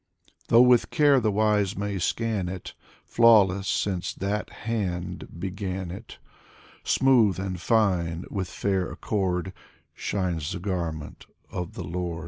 [0.47, 2.73] Though with care the wise may scan it,
[3.05, 6.17] Flawless since that Hand began it.
[6.83, 9.53] Smooth and fine with fair accord—
[9.93, 12.15] Shines the garment of the Lord!
[12.17, 12.19] ^ Tr.